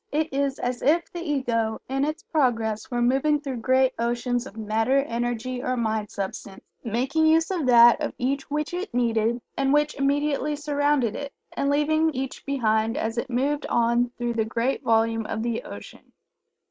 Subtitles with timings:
[0.11, 4.57] It is as if the Ego in its progress were moving through great oceans of
[4.57, 9.71] Matter, Energy, or Mind substance, making use of that of each which it needed and
[9.71, 14.81] which immediately surrounded it, and leaving each behind as it moved on through the great
[14.81, 16.11] volume of the ocean.